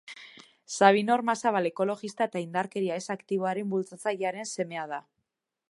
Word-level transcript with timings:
Sabino 0.77 1.13
Ormazabal 1.17 1.69
ekologista 1.71 2.27
eta 2.31 2.43
indarkeria-ez 2.47 3.05
aktiboaren 3.17 3.69
bultzatzailearen 3.75 4.53
semea 4.55 4.89
da. 4.97 5.03